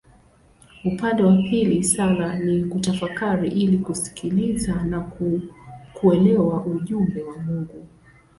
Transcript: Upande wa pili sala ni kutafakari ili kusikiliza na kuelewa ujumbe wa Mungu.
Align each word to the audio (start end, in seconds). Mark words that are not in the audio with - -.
Upande 0.85 1.23
wa 1.23 1.37
pili 1.37 1.83
sala 1.83 2.39
ni 2.39 2.63
kutafakari 2.63 3.49
ili 3.51 3.77
kusikiliza 3.77 4.75
na 4.83 5.11
kuelewa 5.93 6.65
ujumbe 6.65 7.23
wa 7.23 7.37
Mungu. 7.37 7.87